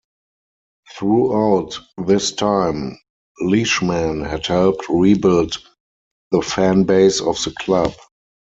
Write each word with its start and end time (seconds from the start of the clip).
Throughout 0.97 1.79
this 1.95 2.31
time 2.31 2.97
Leishman 3.39 4.21
had 4.25 4.47
helped 4.47 4.89
rebuild 4.89 5.55
the 6.31 6.39
fanbase 6.39 7.21
of 7.21 7.35
the 7.43 7.53
club. 7.59 7.93